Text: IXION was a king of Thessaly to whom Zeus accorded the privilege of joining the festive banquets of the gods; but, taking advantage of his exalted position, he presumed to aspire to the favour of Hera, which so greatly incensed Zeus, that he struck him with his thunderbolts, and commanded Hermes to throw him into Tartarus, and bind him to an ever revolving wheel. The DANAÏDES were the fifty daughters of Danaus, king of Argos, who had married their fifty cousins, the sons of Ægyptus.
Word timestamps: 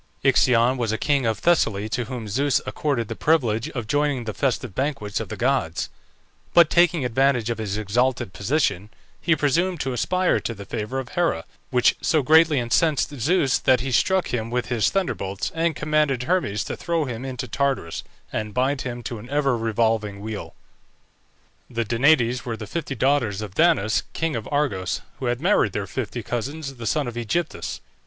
IXION 0.23 0.77
was 0.77 0.91
a 0.91 0.97
king 0.97 1.27
of 1.27 1.37
Thessaly 1.37 1.87
to 1.89 2.05
whom 2.05 2.27
Zeus 2.27 2.59
accorded 2.65 3.07
the 3.07 3.15
privilege 3.15 3.69
of 3.69 3.85
joining 3.85 4.23
the 4.23 4.33
festive 4.33 4.73
banquets 4.73 5.19
of 5.19 5.29
the 5.29 5.37
gods; 5.37 5.91
but, 6.55 6.71
taking 6.71 7.05
advantage 7.05 7.51
of 7.51 7.59
his 7.59 7.77
exalted 7.77 8.33
position, 8.33 8.89
he 9.21 9.35
presumed 9.35 9.79
to 9.81 9.93
aspire 9.93 10.39
to 10.39 10.55
the 10.55 10.65
favour 10.65 10.97
of 10.97 11.09
Hera, 11.09 11.45
which 11.69 11.95
so 12.01 12.23
greatly 12.23 12.57
incensed 12.57 13.11
Zeus, 13.19 13.59
that 13.59 13.81
he 13.81 13.91
struck 13.91 14.29
him 14.33 14.49
with 14.49 14.69
his 14.69 14.89
thunderbolts, 14.89 15.51
and 15.53 15.75
commanded 15.75 16.23
Hermes 16.23 16.63
to 16.63 16.75
throw 16.75 17.05
him 17.05 17.23
into 17.23 17.47
Tartarus, 17.47 18.03
and 18.33 18.55
bind 18.55 18.81
him 18.81 19.03
to 19.03 19.19
an 19.19 19.29
ever 19.29 19.55
revolving 19.55 20.19
wheel. 20.19 20.55
The 21.69 21.85
DANAÏDES 21.85 22.43
were 22.43 22.57
the 22.57 22.65
fifty 22.65 22.95
daughters 22.95 23.43
of 23.43 23.53
Danaus, 23.53 24.01
king 24.13 24.35
of 24.35 24.49
Argos, 24.51 25.01
who 25.19 25.27
had 25.27 25.39
married 25.39 25.73
their 25.73 25.85
fifty 25.85 26.23
cousins, 26.23 26.73
the 26.77 26.87
sons 26.87 27.09
of 27.09 27.13
Ægyptus. 27.13 27.81